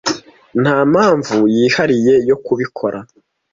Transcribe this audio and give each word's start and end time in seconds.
Nta 0.61 0.77
mpamvu 0.91 1.37
yihariye 1.55 2.13
yo 2.29 2.37
kubikora. 2.45 2.99